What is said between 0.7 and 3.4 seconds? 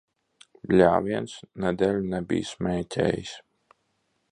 Bļāviens! Nedēļu nebiju smēķējis.